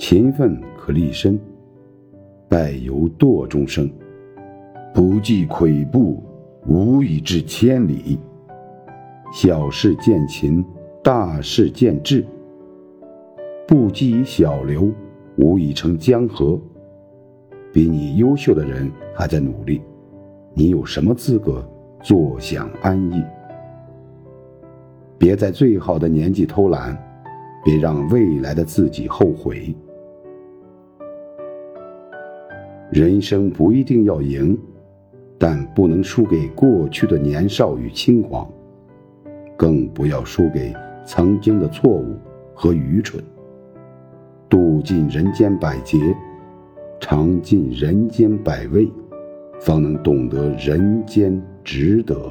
[0.00, 1.38] 勤奋可立身，
[2.48, 3.88] 败由惰终生。
[4.94, 6.22] 不计跬步，
[6.66, 8.18] 无以至千里。
[9.30, 10.64] 小事见勤，
[11.04, 12.24] 大事见智。
[13.68, 14.90] 不积以小流，
[15.36, 16.58] 无以成江河。
[17.70, 19.82] 比你优秀的人还在努力，
[20.54, 21.62] 你有什么资格
[22.02, 23.22] 坐享安逸？
[25.18, 26.96] 别在最好的年纪偷懒，
[27.62, 29.76] 别让未来的自己后悔。
[32.90, 34.58] 人生不一定要赢。
[35.42, 38.46] 但不能输给过去的年少与轻狂，
[39.56, 40.70] 更不要输给
[41.06, 42.14] 曾经的错误
[42.52, 43.24] 和愚蠢。
[44.46, 45.96] 度尽人间百劫，
[47.00, 48.86] 尝尽人间百味，
[49.58, 52.30] 方能懂得人间值得。